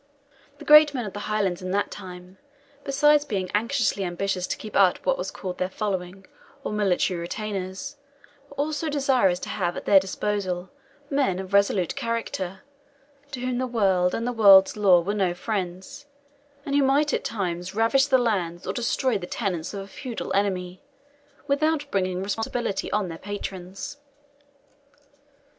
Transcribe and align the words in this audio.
The 0.57 0.65
great 0.65 0.95
men 0.95 1.05
of 1.05 1.13
the 1.13 1.19
Highlands 1.29 1.61
in 1.61 1.69
that 1.73 1.91
time, 1.91 2.39
besides 2.83 3.23
being 3.23 3.51
anxiously 3.53 4.03
ambitious 4.03 4.47
to 4.47 4.57
keep 4.57 4.75
up 4.75 4.97
what 5.05 5.15
was 5.15 5.29
called 5.29 5.59
their 5.59 5.69
Following, 5.69 6.25
or 6.63 6.71
military 6.73 7.19
retainers, 7.19 7.97
were 8.49 8.55
also 8.55 8.89
desirous 8.89 9.37
to 9.41 9.49
have 9.49 9.77
at 9.77 9.85
their 9.85 9.99
disposal 9.99 10.71
men 11.11 11.37
of 11.37 11.53
resolute 11.53 11.95
character, 11.95 12.63
to 13.29 13.41
whom 13.41 13.59
the 13.59 13.67
world 13.67 14.15
and 14.15 14.25
the 14.25 14.31
world's 14.33 14.75
law 14.75 15.01
were 15.01 15.13
no 15.13 15.35
friends, 15.35 16.07
and 16.65 16.73
who 16.75 16.81
might 16.81 17.13
at 17.13 17.23
times 17.23 17.75
ravage 17.75 18.07
the 18.07 18.17
lands 18.17 18.65
or 18.65 18.73
destroy 18.73 19.19
the 19.19 19.27
tenants 19.27 19.71
of 19.71 19.81
a 19.81 19.87
feudal 19.87 20.33
enemy, 20.33 20.81
without 21.45 21.85
bringing 21.91 22.23
responsibility 22.23 22.91
on 22.91 23.07
their 23.07 23.19
patrons. 23.19 23.97